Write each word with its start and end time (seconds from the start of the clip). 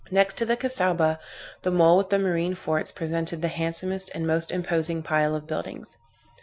Next 0.09 0.35
to 0.39 0.47
the 0.47 0.57
Cassaubah, 0.57 1.19
the 1.61 1.69
mole 1.69 1.97
with 1.97 2.09
the 2.09 2.17
marine 2.17 2.55
forts, 2.55 2.91
presented 2.91 3.43
the 3.43 3.49
handsomest 3.49 4.09
and 4.15 4.25
most 4.25 4.51
imposing 4.51 5.03
pile 5.03 5.35
of 5.35 5.45
buildings. 5.45 5.95